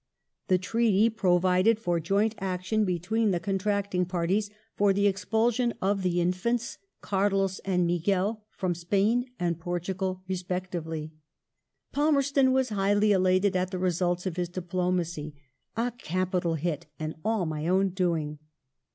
[0.47, 6.19] This treaty provided for joint action between the contracting parties for the expulsion of the
[6.19, 11.11] Infants, Carlos and Miguel, from Spain and Portugal respectively.
[11.91, 15.35] Pal merston was highly elated at the results of his diplomacy:"
[15.77, 18.39] a capital hit and all my own doing